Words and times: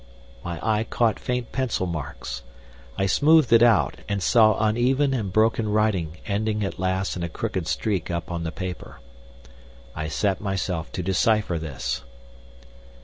My 0.43 0.59
eye 0.67 0.83
caught 0.85 1.19
faint 1.19 1.51
pencil 1.51 1.85
marks. 1.85 2.41
I 2.97 3.05
smoothed 3.05 3.53
it 3.53 3.61
out, 3.61 3.97
and 4.09 4.23
saw 4.23 4.57
uneven 4.57 5.13
and 5.13 5.31
broken 5.31 5.69
writing 5.69 6.17
ending 6.25 6.65
at 6.65 6.79
last 6.79 7.15
in 7.15 7.21
a 7.21 7.29
crooked 7.29 7.67
streak 7.67 8.09
upon 8.09 8.43
the 8.43 8.51
paper. 8.51 8.97
I 9.95 10.07
set 10.07 10.41
myself 10.41 10.91
to 10.93 11.03
decipher 11.03 11.59
this. 11.59 12.01